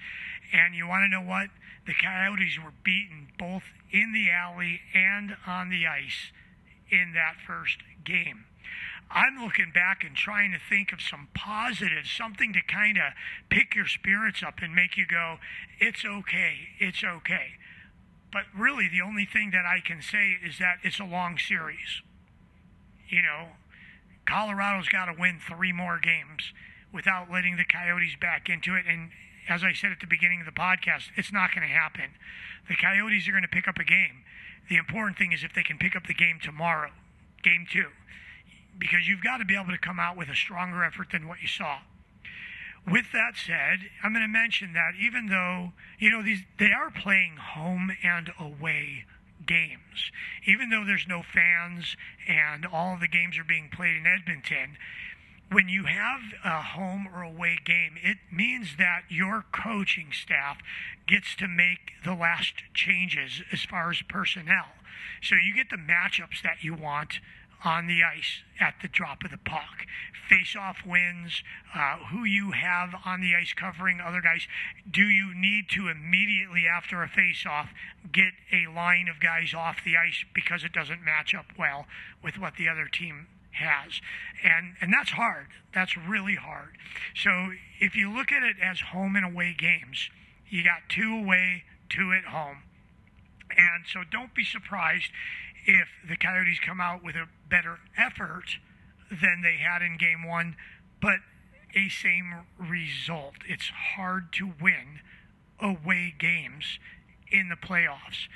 And 0.51 0.75
you 0.75 0.87
want 0.87 1.03
to 1.03 1.09
know 1.09 1.25
what? 1.25 1.49
The 1.87 1.93
Coyotes 1.93 2.59
were 2.63 2.73
beaten 2.83 3.27
both 3.39 3.63
in 3.91 4.13
the 4.13 4.29
alley 4.29 4.81
and 4.93 5.37
on 5.47 5.69
the 5.69 5.87
ice 5.87 6.31
in 6.91 7.13
that 7.13 7.35
first 7.45 7.77
game. 8.03 8.45
I'm 9.09 9.37
looking 9.43 9.71
back 9.73 10.03
and 10.03 10.15
trying 10.15 10.51
to 10.51 10.59
think 10.69 10.91
of 10.91 11.01
some 11.01 11.27
positives, 11.33 12.11
something 12.11 12.53
to 12.53 12.61
kind 12.61 12.97
of 12.97 13.13
pick 13.49 13.75
your 13.75 13.87
spirits 13.87 14.41
up 14.41 14.59
and 14.61 14.73
make 14.73 14.97
you 14.97 15.05
go, 15.05 15.37
it's 15.79 16.03
okay, 16.03 16.69
it's 16.79 17.03
okay. 17.03 17.53
But 18.33 18.45
really, 18.57 18.89
the 18.89 19.01
only 19.01 19.25
thing 19.25 19.51
that 19.51 19.63
I 19.63 19.79
can 19.79 20.01
say 20.01 20.39
is 20.43 20.57
that 20.57 20.79
it's 20.81 20.99
a 20.99 21.05
long 21.05 21.37
series. 21.37 22.01
You 23.07 23.21
know, 23.21 23.49
Colorado's 24.25 24.89
got 24.89 25.05
to 25.05 25.13
win 25.17 25.39
three 25.39 25.71
more 25.71 25.99
games 25.99 26.51
without 26.91 27.29
letting 27.31 27.57
the 27.57 27.63
Coyotes 27.63 28.15
back 28.19 28.49
into 28.49 28.73
it. 28.73 28.85
And 28.89 29.11
as 29.47 29.63
I 29.63 29.71
said 29.71 29.91
at 29.91 29.99
the 29.99 30.07
beginning 30.07 30.39
of 30.39 30.47
the 30.47 30.51
podcast, 30.51 31.13
it's 31.15 31.31
not 31.31 31.53
going 31.53 31.67
to 31.67 31.73
happen. 31.73 32.17
The 32.67 32.75
Coyotes 32.75 33.27
are 33.27 33.31
going 33.31 33.43
to 33.43 33.47
pick 33.47 33.67
up 33.67 33.77
a 33.77 33.83
game. 33.83 34.25
The 34.67 34.77
important 34.77 35.17
thing 35.17 35.31
is 35.31 35.43
if 35.43 35.53
they 35.53 35.63
can 35.63 35.77
pick 35.77 35.95
up 35.95 36.07
the 36.07 36.13
game 36.15 36.39
tomorrow, 36.41 36.89
game 37.43 37.67
two, 37.69 37.89
because 38.79 39.07
you've 39.07 39.21
got 39.21 39.37
to 39.37 39.45
be 39.45 39.55
able 39.55 39.71
to 39.71 39.77
come 39.77 39.99
out 39.99 40.17
with 40.17 40.29
a 40.29 40.35
stronger 40.35 40.83
effort 40.83 41.09
than 41.11 41.27
what 41.27 41.41
you 41.41 41.47
saw. 41.47 41.79
With 42.89 43.05
that 43.13 43.35
said, 43.35 43.89
I'm 44.03 44.13
going 44.13 44.25
to 44.25 44.27
mention 44.27 44.73
that 44.73 44.93
even 44.99 45.27
though, 45.27 45.71
you 45.99 46.09
know, 46.09 46.21
these 46.21 46.41
they 46.59 46.71
are 46.71 46.91
playing 46.91 47.37
home 47.37 47.91
and 48.03 48.31
away 48.39 49.05
games. 49.45 50.11
Even 50.45 50.69
though 50.69 50.83
there's 50.85 51.07
no 51.07 51.21
fans 51.23 51.95
and 52.27 52.65
all 52.65 52.97
the 52.99 53.07
games 53.07 53.37
are 53.37 53.43
being 53.43 53.69
played 53.69 53.95
in 53.95 54.05
Edmonton, 54.07 54.77
when 55.51 55.69
you 55.69 55.85
have 55.85 56.21
a 56.43 56.61
home 56.61 57.07
or 57.13 57.21
away 57.21 57.59
game, 57.63 57.95
it 58.01 58.17
means 58.31 58.77
that 58.77 59.03
your 59.09 59.45
coaching 59.51 60.11
staff 60.11 60.57
gets 61.07 61.35
to 61.35 61.47
make 61.47 61.93
the 62.03 62.13
last 62.13 62.55
changes 62.73 63.41
as 63.51 63.63
far 63.63 63.91
as 63.91 64.01
personnel. 64.09 64.67
So 65.21 65.35
you 65.35 65.53
get 65.53 65.69
the 65.69 65.77
matchups 65.77 66.41
that 66.43 66.63
you 66.63 66.73
want 66.73 67.19
on 67.63 67.87
the 67.87 68.03
ice 68.03 68.43
at 68.59 68.75
the 68.81 68.87
drop 68.87 69.23
of 69.23 69.31
the 69.31 69.37
puck. 69.37 69.85
Face 70.29 70.55
off 70.55 70.77
wins, 70.85 71.43
uh, 71.75 71.97
who 72.11 72.23
you 72.23 72.51
have 72.51 72.95
on 73.05 73.21
the 73.21 73.35
ice 73.35 73.53
covering 73.53 73.99
other 73.99 74.21
guys. 74.21 74.47
Do 74.89 75.03
you 75.03 75.33
need 75.35 75.69
to 75.71 75.89
immediately 75.89 76.63
after 76.65 77.03
a 77.03 77.09
face 77.09 77.45
off 77.47 77.69
get 78.11 78.33
a 78.51 78.67
line 78.67 79.07
of 79.07 79.19
guys 79.19 79.53
off 79.53 79.77
the 79.83 79.97
ice 79.97 80.23
because 80.33 80.63
it 80.63 80.71
doesn't 80.71 81.03
match 81.03 81.33
up 81.33 81.47
well 81.57 81.85
with 82.23 82.37
what 82.37 82.55
the 82.55 82.69
other 82.69 82.87
team 82.87 83.27
has? 83.51 84.01
And, 84.43 84.75
and 84.81 84.93
that's 84.93 85.11
hard. 85.11 85.47
That's 85.73 85.97
really 85.97 86.35
hard. 86.35 86.77
So 87.15 87.51
if 87.79 87.95
you 87.95 88.11
look 88.11 88.31
at 88.31 88.43
it 88.43 88.55
as 88.61 88.79
home 88.79 89.15
and 89.15 89.25
away 89.25 89.55
games, 89.57 90.09
you 90.49 90.63
got 90.63 90.89
two 90.89 91.13
away, 91.15 91.63
two 91.89 92.13
at 92.13 92.25
home. 92.25 92.63
And 93.49 93.85
so 93.91 94.01
don't 94.09 94.33
be 94.33 94.43
surprised 94.43 95.11
if 95.65 95.87
the 96.07 96.17
Coyotes 96.17 96.59
come 96.59 96.81
out 96.81 97.03
with 97.03 97.15
a 97.15 97.27
better 97.49 97.79
effort 97.97 98.57
than 99.09 99.41
they 99.41 99.57
had 99.57 99.81
in 99.81 99.97
game 99.97 100.23
one, 100.27 100.55
but 101.01 101.19
a 101.75 101.89
same 101.89 102.45
result. 102.57 103.35
It's 103.47 103.69
hard 103.95 104.33
to 104.33 104.53
win 104.61 105.01
away 105.59 106.13
games 106.17 106.79
in 107.31 107.49
the 107.49 107.55
playoffs. 107.55 108.27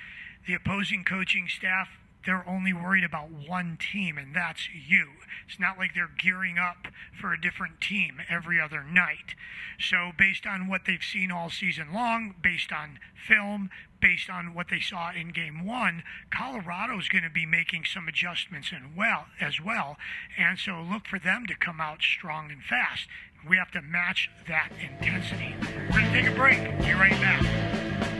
The 0.45 0.53
opposing 0.53 1.03
coaching 1.03 1.47
staff 1.47 1.89
they're 2.27 2.43
only 2.45 2.73
worried 2.73 3.05
about 3.05 3.29
one 3.31 3.77
team, 3.79 4.17
and 4.17 4.35
that's 4.35 4.67
you. 4.69 5.07
It's 5.47 5.61
not 5.61 5.77
like 5.77 5.95
they're 5.95 6.11
gearing 6.19 6.57
up 6.57 6.89
for 7.19 7.31
a 7.31 7.39
different 7.39 7.79
team 7.79 8.19
every 8.29 8.59
other 8.59 8.83
night. 8.83 9.33
So, 9.79 10.11
based 10.17 10.45
on 10.45 10.67
what 10.67 10.81
they've 10.85 11.01
seen 11.01 11.31
all 11.31 11.49
season 11.49 11.93
long, 11.93 12.35
based 12.43 12.73
on 12.73 12.99
film, 13.15 13.69
based 13.99 14.29
on 14.29 14.53
what 14.53 14.67
they 14.69 14.79
saw 14.79 15.11
in 15.11 15.29
game 15.29 15.65
one, 15.65 16.03
Colorado's 16.31 17.09
going 17.09 17.23
to 17.23 17.29
be 17.29 17.45
making 17.45 17.85
some 17.85 18.07
adjustments 18.07 18.71
and 18.71 18.95
well 18.95 19.25
as 19.39 19.61
well. 19.61 19.97
And 20.37 20.59
so 20.59 20.81
look 20.81 21.07
for 21.07 21.19
them 21.19 21.45
to 21.47 21.55
come 21.55 21.81
out 21.81 22.01
strong 22.01 22.51
and 22.51 22.63
fast. 22.63 23.07
We 23.47 23.57
have 23.57 23.71
to 23.71 23.81
match 23.81 24.29
that 24.47 24.71
intensity. 24.81 25.55
We're 25.91 26.01
going 26.01 26.05
to 26.05 26.21
take 26.21 26.31
a 26.31 26.35
break. 26.35 26.59
Be 26.79 26.93
right 26.93 27.11
back. 27.11 28.16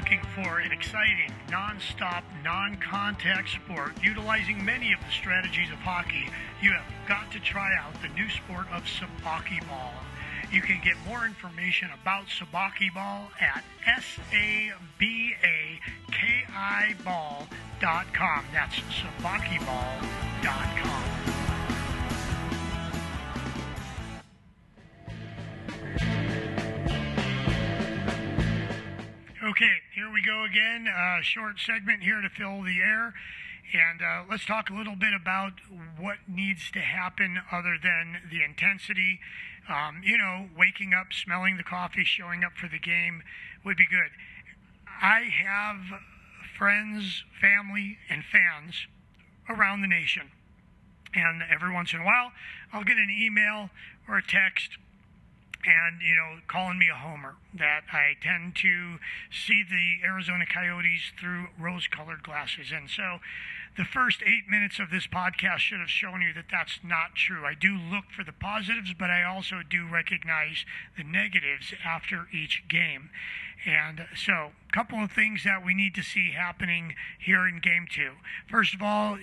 Looking 0.00 0.20
for 0.34 0.60
an 0.60 0.72
exciting, 0.72 1.30
non-stop, 1.50 2.24
non-contact 2.42 3.50
sport 3.50 3.92
utilizing 4.02 4.64
many 4.64 4.94
of 4.94 5.00
the 5.00 5.12
strategies 5.12 5.70
of 5.70 5.76
hockey, 5.76 6.26
you 6.62 6.72
have 6.72 6.86
got 7.06 7.30
to 7.30 7.38
try 7.38 7.68
out 7.78 7.92
the 8.00 8.08
new 8.08 8.26
sport 8.30 8.64
of 8.72 8.82
sabaki 8.84 9.60
ball. 9.68 9.92
You 10.50 10.62
can 10.62 10.80
get 10.82 10.94
more 11.06 11.26
information 11.26 11.90
about 12.02 12.28
sabaki 12.28 12.90
ball 12.94 13.28
at 13.40 13.62
sabakiball.com. 17.04 18.44
That's 18.54 18.80
sabakiball.com. 18.80 21.39
Okay, 29.60 29.82
here 29.94 30.10
we 30.10 30.22
go 30.22 30.44
again. 30.44 30.88
Uh, 30.88 31.20
short 31.20 31.60
segment 31.60 32.02
here 32.02 32.22
to 32.22 32.30
fill 32.30 32.62
the 32.62 32.80
air. 32.80 33.12
And 33.74 34.00
uh, 34.00 34.24
let's 34.26 34.46
talk 34.46 34.70
a 34.70 34.72
little 34.72 34.96
bit 34.96 35.12
about 35.12 35.52
what 35.98 36.16
needs 36.26 36.70
to 36.70 36.78
happen 36.78 37.38
other 37.52 37.76
than 37.76 38.22
the 38.30 38.42
intensity. 38.42 39.20
Um, 39.68 40.00
you 40.02 40.16
know, 40.16 40.48
waking 40.56 40.94
up, 40.94 41.12
smelling 41.12 41.58
the 41.58 41.62
coffee, 41.62 42.04
showing 42.06 42.42
up 42.42 42.52
for 42.56 42.68
the 42.68 42.78
game 42.78 43.22
would 43.62 43.76
be 43.76 43.84
good. 43.86 44.08
I 45.02 45.28
have 45.44 46.00
friends, 46.56 47.24
family, 47.38 47.98
and 48.08 48.24
fans 48.24 48.86
around 49.46 49.82
the 49.82 49.88
nation. 49.88 50.30
And 51.14 51.42
every 51.52 51.70
once 51.70 51.92
in 51.92 52.00
a 52.00 52.04
while, 52.04 52.32
I'll 52.72 52.84
get 52.84 52.96
an 52.96 53.10
email 53.10 53.68
or 54.08 54.16
a 54.16 54.26
text 54.26 54.78
and 55.64 56.00
you 56.00 56.14
know 56.14 56.40
calling 56.48 56.78
me 56.78 56.88
a 56.88 56.96
homer 56.96 57.36
that 57.54 57.82
I 57.92 58.16
tend 58.20 58.56
to 58.56 58.98
see 59.30 59.62
the 59.68 60.06
Arizona 60.06 60.44
Coyotes 60.46 61.12
through 61.18 61.48
rose-colored 61.58 62.22
glasses 62.22 62.72
and 62.72 62.88
so 62.88 63.18
the 63.76 63.84
first 63.84 64.20
8 64.22 64.48
minutes 64.48 64.78
of 64.80 64.90
this 64.90 65.06
podcast 65.06 65.58
should 65.58 65.78
have 65.78 65.88
shown 65.88 66.20
you 66.22 66.32
that 66.34 66.50
that's 66.50 66.80
not 66.82 67.14
true. 67.14 67.46
I 67.46 67.54
do 67.54 67.78
look 67.78 68.10
for 68.14 68.24
the 68.24 68.32
positives 68.32 68.94
but 68.98 69.10
I 69.10 69.22
also 69.22 69.60
do 69.68 69.86
recognize 69.86 70.64
the 70.96 71.04
negatives 71.04 71.72
after 71.84 72.26
each 72.32 72.64
game. 72.68 73.10
And 73.66 74.06
so, 74.16 74.52
a 74.68 74.72
couple 74.72 75.04
of 75.04 75.12
things 75.12 75.44
that 75.44 75.64
we 75.64 75.74
need 75.74 75.94
to 75.94 76.02
see 76.02 76.30
happening 76.30 76.94
here 77.18 77.46
in 77.46 77.60
game 77.60 77.86
2. 77.90 78.12
First 78.48 78.72
of 78.74 78.82
all, 78.82 79.18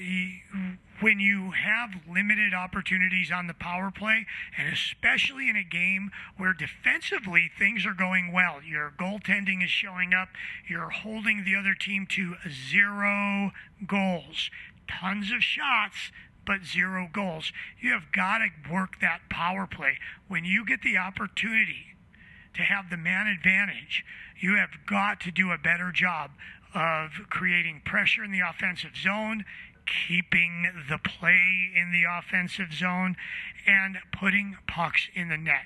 when 1.00 1.20
you 1.20 1.52
have 1.52 1.90
limited 2.12 2.54
opportunities 2.54 3.32
on 3.32 3.48
the 3.48 3.54
power 3.54 3.92
play, 3.92 4.26
and 4.58 4.74
especially 4.74 5.50
in 5.50 5.56
a 5.56 5.64
game 5.64 6.12
where 6.38 6.54
defensively 6.54 7.52
things 7.58 7.86
are 7.86 7.94
going 7.94 8.32
well, 8.32 8.62
your 8.64 8.94
goaltending 8.98 9.64
is 9.64 9.70
showing 9.70 10.14
up, 10.14 10.30
you're 10.68 10.90
holding 10.90 11.44
the 11.44 11.56
other 11.56 11.76
team 11.76 12.08
to 12.08 12.36
zero 12.50 13.52
goals, 13.86 14.50
tons 14.90 15.32
of 15.32 15.44
shots, 15.44 16.12
but 16.46 16.64
zero 16.66 17.10
goals. 17.12 17.52
You 17.80 17.92
have 17.92 18.12
got 18.12 18.40
to 18.40 18.72
work 18.72 19.00
that 19.02 19.22
power 19.30 19.68
play. 19.68 20.00
When 20.28 20.46
you 20.46 20.66
get 20.66 20.82
the 20.82 20.98
opportunity 20.98 21.98
to 22.56 22.64
have 22.64 22.90
the 22.90 22.98
man 22.98 23.28
advantage, 23.28 24.04
you 24.40 24.56
have 24.56 24.72
got 24.88 25.20
to 25.22 25.32
do 25.32 25.52
a 25.52 25.58
better 25.58 25.92
job 25.92 26.32
of 26.74 27.12
creating 27.30 27.82
pressure 27.86 28.24
in 28.24 28.32
the 28.32 28.40
offensive 28.40 28.96
zone 28.96 29.46
keeping 29.88 30.86
the 30.90 30.98
play 30.98 31.72
in 31.76 31.92
the 31.92 32.04
offensive 32.04 32.74
zone, 32.74 33.16
and 33.66 33.98
putting 34.12 34.58
pucks 34.68 35.10
in 35.14 35.30
the 35.30 35.38
net. 35.38 35.66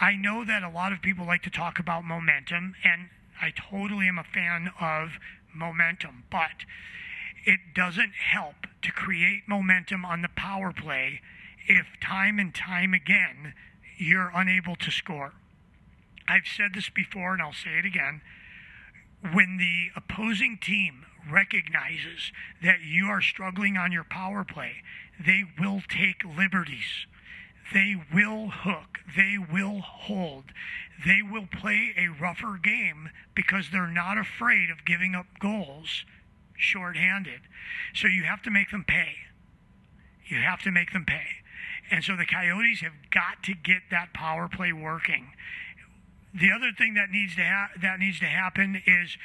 I 0.00 0.16
know 0.16 0.44
that 0.44 0.62
a 0.62 0.68
lot 0.68 0.92
of 0.92 1.02
people 1.02 1.26
like 1.26 1.42
to 1.42 1.50
talk 1.50 1.78
about 1.78 2.04
momentum, 2.04 2.74
and 2.84 3.08
I 3.40 3.52
totally 3.56 4.06
am 4.06 4.18
a 4.18 4.24
fan 4.24 4.70
of 4.80 5.18
momentum, 5.54 6.24
but 6.30 6.64
it 7.44 7.60
doesn't 7.74 8.12
help 8.14 8.66
to 8.82 8.92
create 8.92 9.42
momentum 9.46 10.04
on 10.04 10.22
the 10.22 10.28
power 10.28 10.72
play 10.72 11.20
if 11.66 11.86
time 12.00 12.38
and 12.38 12.54
time 12.54 12.94
again 12.94 13.54
you're 13.98 14.30
unable 14.34 14.76
to 14.76 14.90
score. 14.90 15.32
I've 16.26 16.46
said 16.46 16.74
this 16.74 16.88
before 16.88 17.32
and 17.32 17.42
I'll 17.42 17.52
say 17.52 17.78
it 17.78 17.84
again. 17.84 18.22
When 19.32 19.58
the 19.58 19.88
opposing 19.94 20.58
team 20.60 21.04
recognizes 21.30 22.32
that 22.62 22.80
you 22.82 23.06
are 23.06 23.20
struggling 23.20 23.76
on 23.76 23.92
your 23.92 24.04
power 24.04 24.44
play, 24.44 24.82
they 25.24 25.44
will 25.58 25.80
take 25.88 26.24
liberties. 26.24 27.06
They 27.72 27.96
will 28.12 28.48
hook. 28.50 28.98
They 29.16 29.36
will 29.38 29.80
hold. 29.80 30.44
They 31.04 31.22
will 31.22 31.46
play 31.46 31.94
a 31.96 32.08
rougher 32.08 32.58
game 32.62 33.10
because 33.34 33.70
they're 33.70 33.86
not 33.86 34.18
afraid 34.18 34.70
of 34.70 34.84
giving 34.84 35.14
up 35.14 35.26
goals 35.38 36.04
shorthanded. 36.56 37.40
So 37.94 38.08
you 38.08 38.24
have 38.24 38.42
to 38.42 38.50
make 38.50 38.70
them 38.70 38.84
pay. 38.86 39.14
You 40.26 40.38
have 40.38 40.62
to 40.62 40.70
make 40.70 40.92
them 40.92 41.04
pay. 41.04 41.26
And 41.90 42.04
so 42.04 42.16
the 42.16 42.26
Coyotes 42.26 42.80
have 42.80 43.10
got 43.10 43.42
to 43.44 43.54
get 43.54 43.82
that 43.90 44.12
power 44.12 44.48
play 44.48 44.72
working. 44.72 45.32
The 46.32 46.52
other 46.52 46.70
thing 46.76 46.94
that 46.94 47.10
needs 47.10 47.34
to 47.36 47.42
ha- 47.42 47.70
that 47.80 47.98
needs 47.98 48.20
to 48.20 48.26
happen 48.26 48.82
is 48.86 49.16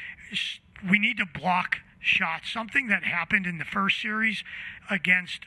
we 0.89 0.99
need 0.99 1.17
to 1.17 1.25
block 1.25 1.77
shots. 1.99 2.51
Something 2.51 2.87
that 2.87 3.03
happened 3.03 3.45
in 3.45 3.57
the 3.57 3.65
first 3.65 4.01
series 4.01 4.43
against 4.89 5.45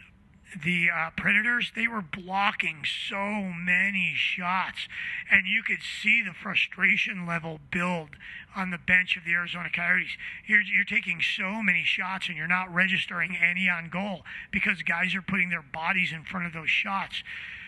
the 0.64 0.88
uh, 0.88 1.10
Predators, 1.16 1.72
they 1.76 1.86
were 1.86 2.02
blocking 2.02 2.82
so 3.08 3.52
many 3.52 4.14
shots, 4.16 4.88
and 5.30 5.46
you 5.46 5.62
could 5.62 5.82
see 5.82 6.22
the 6.22 6.32
frustration 6.32 7.26
level 7.26 7.60
build 7.70 8.10
on 8.56 8.70
the 8.70 8.78
bench 8.78 9.16
of 9.16 9.24
the 9.24 9.32
Arizona 9.32 9.68
Coyotes. 9.74 10.16
You're, 10.46 10.62
you're 10.62 10.84
taking 10.84 11.20
so 11.20 11.62
many 11.62 11.84
shots, 11.84 12.28
and 12.28 12.36
you're 12.36 12.46
not 12.46 12.72
registering 12.72 13.36
any 13.36 13.68
on 13.68 13.90
goal 13.90 14.24
because 14.50 14.82
guys 14.82 15.14
are 15.14 15.22
putting 15.22 15.50
their 15.50 15.62
bodies 15.62 16.12
in 16.12 16.24
front 16.24 16.46
of 16.46 16.52
those 16.52 16.70
shots. 16.70 17.22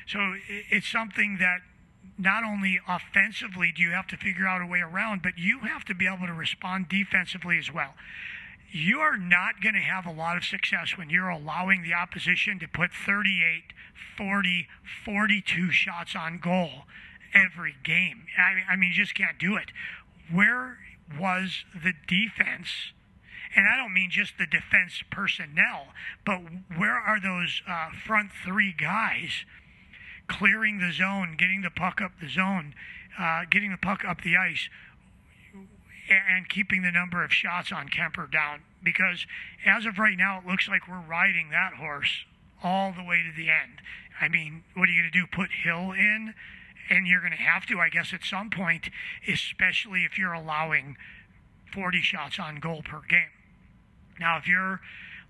So 0.06 0.36
it's 0.48 0.88
something 0.88 1.36
that 1.38 1.60
not 2.18 2.44
only 2.44 2.80
offensively 2.88 3.72
do 3.74 3.82
you 3.82 3.90
have 3.90 4.06
to 4.08 4.16
figure 4.16 4.46
out 4.46 4.62
a 4.62 4.66
way 4.66 4.80
around, 4.80 5.22
but 5.22 5.38
you 5.38 5.60
have 5.60 5.84
to 5.86 5.94
be 5.94 6.06
able 6.06 6.26
to 6.26 6.34
respond 6.34 6.88
defensively 6.88 7.58
as 7.58 7.72
well 7.72 7.94
you 8.72 9.00
are 9.00 9.16
not 9.16 9.60
going 9.60 9.74
to 9.74 9.80
have 9.80 10.06
a 10.06 10.12
lot 10.12 10.36
of 10.36 10.44
success 10.44 10.96
when 10.96 11.10
you're 11.10 11.28
allowing 11.28 11.82
the 11.82 11.94
opposition 11.94 12.58
to 12.60 12.68
put 12.68 12.90
38, 12.92 13.72
40, 14.16 14.68
42 15.04 15.70
shots 15.70 16.14
on 16.14 16.38
goal 16.38 16.84
every 17.34 17.74
game. 17.82 18.26
I 18.38 18.54
mean, 18.54 18.64
I 18.68 18.76
mean, 18.76 18.90
you 18.90 18.96
just 18.96 19.14
can't 19.14 19.38
do 19.38 19.56
it. 19.56 19.70
Where 20.30 20.78
was 21.18 21.64
the 21.74 21.92
defense? 22.06 22.92
And 23.56 23.66
I 23.66 23.76
don't 23.76 23.92
mean 23.92 24.10
just 24.10 24.38
the 24.38 24.46
defense 24.46 25.02
personnel, 25.10 25.88
but 26.24 26.40
where 26.76 26.94
are 26.94 27.20
those 27.20 27.62
uh, 27.68 27.88
front 28.06 28.30
three 28.44 28.72
guys 28.72 29.44
clearing 30.30 30.78
the 30.78 30.92
zone, 30.92 31.34
getting 31.36 31.62
the 31.62 31.70
puck 31.70 32.00
up 32.00 32.12
the 32.20 32.28
zone, 32.28 32.74
uh, 33.18 33.42
getting 33.50 33.70
the 33.70 33.76
puck 33.76 34.04
up 34.04 34.22
the 34.22 34.36
ice? 34.36 34.68
and 36.10 36.48
keeping 36.48 36.82
the 36.82 36.90
number 36.90 37.22
of 37.22 37.32
shots 37.32 37.70
on 37.70 37.88
Kuemper 37.88 38.30
down 38.30 38.62
because 38.82 39.26
as 39.64 39.86
of 39.86 39.98
right 39.98 40.16
now, 40.18 40.38
it 40.40 40.46
looks 40.46 40.68
like 40.68 40.88
we're 40.88 41.00
riding 41.00 41.50
that 41.50 41.74
horse 41.74 42.24
all 42.62 42.92
the 42.92 43.04
way 43.04 43.22
to 43.22 43.36
the 43.36 43.48
end. 43.48 43.80
I 44.20 44.28
mean, 44.28 44.64
what 44.74 44.88
are 44.88 44.92
you 44.92 45.02
going 45.02 45.12
to 45.12 45.18
do? 45.20 45.26
Put 45.26 45.50
Hill 45.62 45.92
in? 45.92 46.34
And 46.88 47.06
you're 47.06 47.20
going 47.20 47.32
to 47.32 47.38
have 47.38 47.66
to, 47.66 47.78
I 47.78 47.88
guess, 47.88 48.12
at 48.12 48.24
some 48.24 48.50
point, 48.50 48.90
especially 49.28 50.04
if 50.04 50.18
you're 50.18 50.32
allowing 50.32 50.96
40 51.72 52.00
shots 52.00 52.38
on 52.40 52.56
goal 52.56 52.82
per 52.82 53.00
game. 53.08 53.30
Now, 54.18 54.36
if 54.36 54.48
you're 54.48 54.80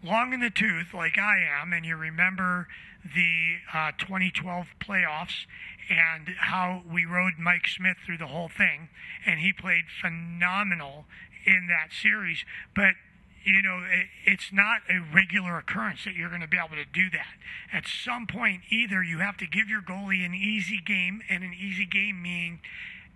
long 0.02 0.32
in 0.32 0.40
the 0.40 0.50
tooth 0.50 0.94
like 0.94 1.18
I 1.18 1.38
am, 1.60 1.72
and 1.72 1.84
you 1.84 1.96
remember 1.96 2.68
the 3.02 3.56
uh, 3.72 3.92
2012 3.98 4.66
playoffs 4.80 5.46
and 5.88 6.28
how 6.38 6.82
we 6.90 7.04
rode 7.04 7.34
Mike 7.38 7.66
Smith 7.66 7.96
through 8.04 8.18
the 8.18 8.28
whole 8.28 8.48
thing, 8.48 8.88
and 9.26 9.40
he 9.40 9.52
played 9.52 9.84
phenomenal 10.00 11.06
in 11.44 11.66
that 11.68 11.92
series. 11.92 12.44
But 12.74 12.94
you 13.42 13.62
know, 13.62 13.82
it's 14.26 14.52
not 14.52 14.82
a 14.88 15.00
regular 15.14 15.56
occurrence 15.58 16.04
that 16.04 16.14
you're 16.14 16.28
going 16.28 16.42
to 16.42 16.48
be 16.48 16.58
able 16.58 16.76
to 16.76 16.84
do 16.84 17.08
that. 17.10 17.38
At 17.72 17.84
some 17.86 18.26
point, 18.26 18.62
either 18.70 19.02
you 19.02 19.18
have 19.18 19.38
to 19.38 19.46
give 19.46 19.68
your 19.68 19.80
goalie 19.80 20.24
an 20.24 20.34
easy 20.34 20.78
game, 20.84 21.22
and 21.28 21.42
an 21.42 21.54
easy 21.54 21.86
game 21.86 22.22
meaning 22.22 22.60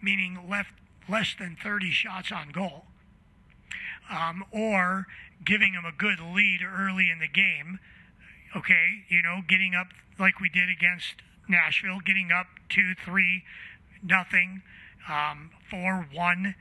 meaning 0.03 0.38
left 0.49 0.70
less 1.09 1.35
than 1.38 1.57
30 1.62 1.90
shots 1.90 2.33
on 2.33 2.51
goal, 2.51 2.85
um, 4.11 4.44
or 4.51 5.07
giving 5.44 5.73
him 5.73 5.85
a 5.85 5.92
good 5.92 6.20
lead 6.20 6.61
early 6.62 7.11
in 7.11 7.18
the 7.18 7.29
game. 7.29 7.79
Okay, 8.57 9.05
you 9.09 9.23
know, 9.23 9.40
getting 9.47 9.75
up 9.75 9.88
like 10.18 10.40
we 10.40 10.49
did 10.49 10.68
against 10.68 11.16
Nashville, 11.49 12.01
getting 12.05 12.31
up 12.31 12.47
two, 12.68 12.94
three, 13.05 13.42
nothing, 14.03 14.62
um, 15.09 15.51
four, 15.70 16.07
one 16.12 16.55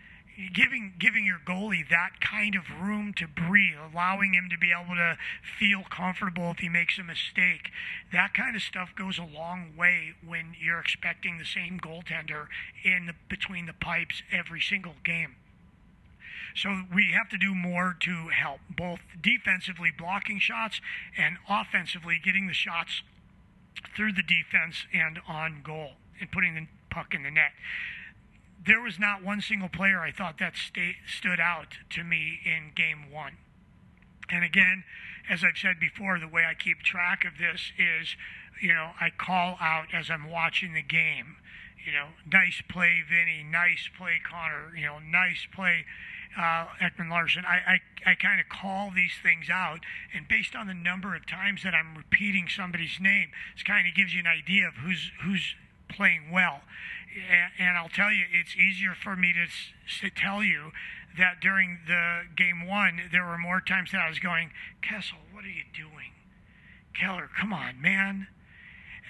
giving 0.53 0.93
giving 0.97 1.25
your 1.25 1.39
goalie 1.45 1.87
that 1.89 2.19
kind 2.19 2.55
of 2.55 2.63
room 2.81 3.13
to 3.13 3.27
breathe, 3.27 3.77
allowing 3.93 4.33
him 4.33 4.49
to 4.49 4.57
be 4.57 4.71
able 4.71 4.95
to 4.95 5.17
feel 5.59 5.83
comfortable 5.89 6.51
if 6.51 6.59
he 6.59 6.69
makes 6.69 6.97
a 6.97 7.03
mistake. 7.03 7.69
That 8.11 8.33
kind 8.33 8.55
of 8.55 8.61
stuff 8.61 8.93
goes 8.95 9.17
a 9.17 9.23
long 9.23 9.73
way 9.77 10.13
when 10.25 10.55
you're 10.59 10.79
expecting 10.79 11.37
the 11.37 11.45
same 11.45 11.79
goaltender 11.79 12.47
in 12.83 13.05
the, 13.05 13.13
between 13.29 13.65
the 13.65 13.73
pipes 13.73 14.23
every 14.31 14.61
single 14.61 14.95
game. 15.03 15.35
So 16.55 16.83
we 16.93 17.11
have 17.11 17.29
to 17.29 17.37
do 17.37 17.55
more 17.55 17.95
to 18.01 18.29
help 18.29 18.59
both 18.69 18.99
defensively 19.19 19.91
blocking 19.95 20.39
shots 20.39 20.81
and 21.17 21.37
offensively 21.49 22.19
getting 22.23 22.47
the 22.47 22.53
shots 22.53 23.01
through 23.95 24.13
the 24.13 24.23
defense 24.23 24.85
and 24.93 25.19
on 25.27 25.61
goal 25.63 25.93
and 26.19 26.31
putting 26.31 26.55
the 26.55 26.67
puck 26.89 27.13
in 27.13 27.23
the 27.23 27.31
net. 27.31 27.51
There 28.65 28.79
was 28.79 28.99
not 28.99 29.23
one 29.23 29.41
single 29.41 29.67
player 29.67 29.99
I 29.99 30.11
thought 30.11 30.37
that 30.39 30.53
sta- 30.55 30.97
stood 31.05 31.39
out 31.39 31.77
to 31.91 32.03
me 32.03 32.39
in 32.45 32.71
game 32.75 33.11
one. 33.11 33.37
And 34.29 34.43
again, 34.43 34.83
as 35.29 35.43
I've 35.43 35.57
said 35.57 35.79
before, 35.79 36.19
the 36.19 36.27
way 36.27 36.45
I 36.45 36.53
keep 36.53 36.81
track 36.81 37.25
of 37.25 37.37
this 37.37 37.71
is, 37.77 38.15
you 38.61 38.73
know, 38.73 38.91
I 38.99 39.09
call 39.09 39.57
out 39.59 39.87
as 39.93 40.09
I'm 40.09 40.29
watching 40.29 40.73
the 40.73 40.81
game. 40.81 41.37
You 41.85 41.91
know, 41.91 42.07
nice 42.31 42.61
play, 42.69 43.03
Vinnie. 43.07 43.43
Nice 43.43 43.89
play, 43.97 44.21
Conor. 44.23 44.73
You 44.75 44.85
know, 44.85 44.99
nice 44.99 45.45
play, 45.53 45.85
uh, 46.37 46.65
Ekman 46.81 47.09
Larsson. 47.09 47.43
I, 47.45 47.79
I, 48.05 48.11
I 48.11 48.15
kind 48.15 48.39
of 48.39 48.49
call 48.49 48.91
these 48.93 49.13
things 49.21 49.49
out, 49.49 49.81
and 50.13 50.27
based 50.27 50.55
on 50.55 50.67
the 50.67 50.73
number 50.73 51.15
of 51.15 51.25
times 51.25 51.63
that 51.63 51.73
I'm 51.73 51.95
repeating 51.95 52.47
somebody's 52.47 52.99
name, 52.99 53.29
it 53.55 53.65
kind 53.65 53.87
of 53.87 53.95
gives 53.95 54.13
you 54.13 54.19
an 54.19 54.27
idea 54.27 54.67
of 54.67 54.75
who's 54.75 55.11
who's 55.23 55.55
playing 55.89 56.31
well. 56.31 56.61
And 57.59 57.77
I'll 57.77 57.89
tell 57.89 58.11
you, 58.11 58.25
it's 58.31 58.55
easier 58.55 58.95
for 58.95 59.15
me 59.15 59.33
to, 59.33 59.45
to 60.01 60.09
tell 60.09 60.43
you 60.43 60.71
that 61.17 61.39
during 61.39 61.79
the 61.85 62.21
game 62.35 62.65
one, 62.67 63.01
there 63.11 63.23
were 63.23 63.37
more 63.37 63.61
times 63.61 63.91
that 63.91 64.01
I 64.01 64.09
was 64.09 64.17
going, 64.17 64.51
Kessel, 64.81 65.19
what 65.31 65.45
are 65.45 65.49
you 65.49 65.63
doing? 65.75 66.11
Keller, 66.99 67.29
come 67.39 67.53
on, 67.53 67.79
man. 67.81 68.27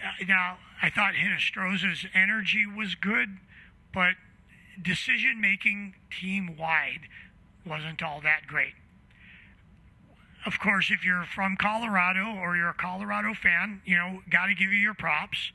Uh, 0.03 0.25
now, 0.27 0.57
I 0.81 0.89
thought 0.89 1.13
Hinostroza's 1.13 2.05
energy 2.13 2.65
was 2.65 2.95
good, 2.95 3.37
but 3.93 4.15
decision 4.81 5.39
making 5.39 5.95
team 6.09 6.55
wide 6.57 7.07
wasn't 7.65 8.01
all 8.01 8.21
that 8.21 8.47
great. 8.47 8.73
Of 10.45 10.59
course, 10.59 10.91
if 10.91 11.05
you're 11.05 11.25
from 11.25 11.55
Colorado 11.55 12.35
or 12.35 12.57
you're 12.57 12.69
a 12.69 12.73
Colorado 12.73 13.33
fan, 13.33 13.81
you 13.85 13.95
know, 13.95 14.19
got 14.29 14.47
to 14.47 14.53
give 14.53 14.71
you 14.71 14.77
your 14.77 14.93
props. 14.93 15.51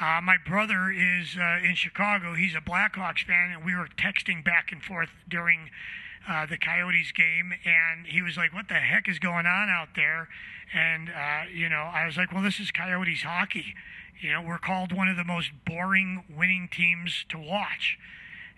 Uh, 0.00 0.20
my 0.22 0.36
brother 0.46 0.90
is 0.90 1.36
uh, 1.36 1.58
in 1.62 1.74
Chicago. 1.74 2.34
He's 2.34 2.54
a 2.54 2.60
Blackhawks 2.60 3.24
fan, 3.26 3.50
and 3.54 3.64
we 3.64 3.74
were 3.74 3.88
texting 3.98 4.44
back 4.44 4.70
and 4.72 4.82
forth 4.82 5.10
during 5.28 5.70
uh, 6.28 6.46
the 6.46 6.56
Coyotes 6.56 7.12
game, 7.12 7.52
and 7.64 8.06
he 8.06 8.22
was 8.22 8.36
like, 8.36 8.54
"What 8.54 8.68
the 8.68 8.74
heck 8.74 9.08
is 9.08 9.18
going 9.18 9.46
on 9.46 9.68
out 9.68 9.88
there?" 9.96 10.28
And 10.72 11.10
uh, 11.10 11.50
you 11.52 11.68
know, 11.68 11.90
I 11.92 12.06
was 12.06 12.16
like, 12.16 12.32
"Well, 12.32 12.42
this 12.42 12.60
is 12.60 12.70
Coyotes 12.70 13.22
hockey. 13.22 13.74
You 14.20 14.32
know, 14.32 14.42
we're 14.42 14.58
called 14.58 14.92
one 14.92 15.08
of 15.08 15.16
the 15.16 15.24
most 15.24 15.50
boring 15.64 16.24
winning 16.28 16.68
teams 16.70 17.24
to 17.30 17.38
watch, 17.38 17.98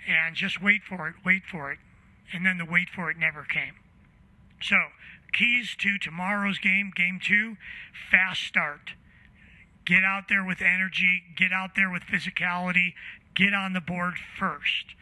and 0.09 0.35
just 0.35 0.63
wait 0.63 0.83
for 0.83 1.09
it, 1.09 1.15
wait 1.25 1.43
for 1.45 1.73
it." 1.73 1.79
And 2.33 2.47
then 2.47 2.59
the 2.59 2.65
wait 2.65 2.89
for 2.89 3.11
it 3.11 3.17
never 3.17 3.43
came. 3.45 3.75
So, 4.63 4.77
keys 5.33 5.75
to 5.79 5.99
tomorrow's 5.99 6.59
game, 6.59 6.93
game 6.95 7.19
two, 7.23 7.57
fast 8.11 8.43
start 8.43 8.93
Get 9.91 10.05
out 10.05 10.29
there 10.29 10.45
with 10.45 10.61
energy, 10.63 11.25
get 11.37 11.53
out 11.53 11.75
there 11.75 11.91
with 11.91 12.03
physicality, 12.03 12.95
get 13.35 13.55
on 13.55 13.73
the 13.73 13.81
board 13.81 14.15
first. 14.39 14.95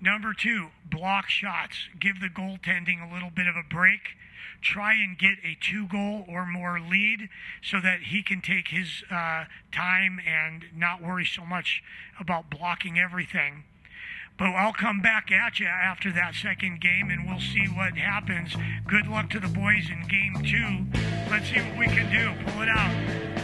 Number 0.00 0.32
two, 0.32 0.68
block 0.88 1.28
shots. 1.28 1.88
Give 1.98 2.20
the 2.20 2.28
goaltending 2.28 3.02
a 3.02 3.12
little 3.12 3.30
bit 3.30 3.48
of 3.48 3.56
a 3.56 3.64
break. 3.68 4.16
Try 4.60 4.94
and 4.94 5.18
get 5.18 5.38
a 5.42 5.56
two 5.60 5.88
goal 5.88 6.24
or 6.28 6.46
more 6.46 6.78
lead 6.78 7.28
so 7.62 7.80
that 7.80 8.02
he 8.02 8.22
can 8.22 8.40
take 8.40 8.68
his 8.68 9.02
uh, 9.10 9.46
time 9.72 10.20
and 10.24 10.66
not 10.72 11.02
worry 11.02 11.24
so 11.24 11.44
much 11.44 11.82
about 12.20 12.48
blocking 12.48 12.96
everything. 12.96 13.64
But 14.38 14.50
I'll 14.50 14.72
come 14.72 15.00
back 15.00 15.32
at 15.32 15.58
you 15.58 15.66
after 15.66 16.12
that 16.12 16.32
second 16.34 16.80
game 16.80 17.10
and 17.10 17.28
we'll 17.28 17.40
see 17.40 17.66
what 17.66 17.98
happens. 17.98 18.54
Good 18.86 19.08
luck 19.08 19.30
to 19.30 19.40
the 19.40 19.48
boys 19.48 19.90
in 19.90 20.06
game 20.06 20.36
two. 20.44 21.00
Let's 21.28 21.50
see 21.50 21.60
what 21.60 21.76
we 21.76 21.86
can 21.86 22.08
do. 22.10 22.52
Pull 22.52 22.62
it 22.62 22.68
out. 22.68 23.37